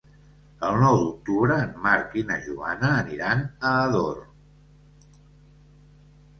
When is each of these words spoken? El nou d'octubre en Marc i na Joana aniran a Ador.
El 0.69 0.77
nou 0.83 0.95
d'octubre 1.01 1.57
en 1.65 1.75
Marc 1.83 2.17
i 2.23 2.25
na 2.31 2.39
Joana 2.47 2.91
aniran 3.03 3.45
a 3.45 3.77
Ador. 3.85 4.21